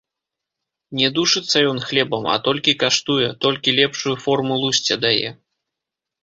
[0.99, 5.29] Не душыцца ён хлебам, а толькі каштуе, толькі лепшую форму лусце дае.